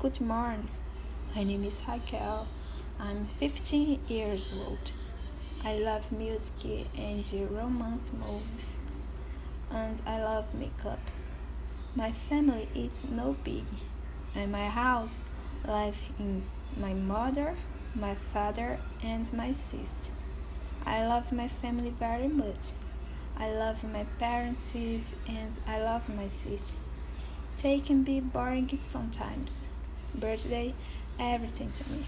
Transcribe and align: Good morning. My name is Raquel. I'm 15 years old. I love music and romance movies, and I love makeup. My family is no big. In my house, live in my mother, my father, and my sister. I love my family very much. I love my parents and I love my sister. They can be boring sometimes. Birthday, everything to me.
Good 0.00 0.20
morning. 0.20 0.68
My 1.34 1.42
name 1.42 1.64
is 1.64 1.82
Raquel. 1.88 2.46
I'm 3.00 3.26
15 3.38 3.98
years 4.06 4.52
old. 4.54 4.92
I 5.64 5.74
love 5.74 6.12
music 6.12 6.86
and 6.96 7.28
romance 7.50 8.12
movies, 8.12 8.78
and 9.72 10.00
I 10.06 10.22
love 10.22 10.54
makeup. 10.54 11.00
My 11.96 12.12
family 12.12 12.68
is 12.76 13.06
no 13.10 13.34
big. 13.42 13.64
In 14.36 14.52
my 14.52 14.68
house, 14.68 15.20
live 15.66 15.96
in 16.20 16.44
my 16.76 16.94
mother, 16.94 17.56
my 17.92 18.14
father, 18.14 18.78
and 19.02 19.32
my 19.32 19.50
sister. 19.50 20.12
I 20.86 21.04
love 21.08 21.32
my 21.32 21.48
family 21.48 21.90
very 21.90 22.28
much. 22.28 22.70
I 23.36 23.50
love 23.50 23.82
my 23.82 24.04
parents 24.20 24.76
and 24.76 25.52
I 25.66 25.80
love 25.82 26.08
my 26.08 26.28
sister. 26.28 26.78
They 27.60 27.80
can 27.80 28.04
be 28.04 28.20
boring 28.20 28.70
sometimes. 28.78 29.64
Birthday, 30.14 30.74
everything 31.18 31.70
to 31.72 31.90
me. 31.90 32.04